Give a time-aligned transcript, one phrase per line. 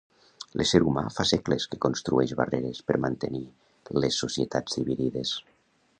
[0.59, 3.45] L'ésser humà fa segles que construeix barreres per mantenir
[4.07, 5.35] les societats dividides